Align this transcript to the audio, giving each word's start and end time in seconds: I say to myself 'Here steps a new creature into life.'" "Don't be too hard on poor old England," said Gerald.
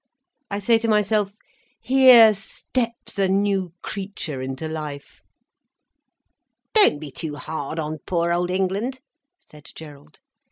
I 0.49 0.57
say 0.57 0.79
to 0.79 0.87
myself 0.87 1.35
'Here 1.79 2.33
steps 2.33 3.19
a 3.19 3.27
new 3.27 3.71
creature 3.83 4.41
into 4.41 4.67
life.'" 4.67 5.21
"Don't 6.73 6.97
be 6.97 7.11
too 7.11 7.35
hard 7.35 7.77
on 7.77 7.99
poor 8.07 8.33
old 8.33 8.49
England," 8.49 8.99
said 9.37 9.69
Gerald. 9.75 10.17